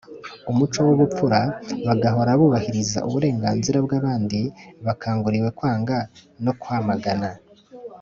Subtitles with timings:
[0.51, 1.39] Umuco w ubupfura
[1.87, 4.39] bagahora bubahiriza uburenganzira bw abandi
[4.85, 5.97] bakanguriwe kwanga
[6.45, 7.29] no kwamagana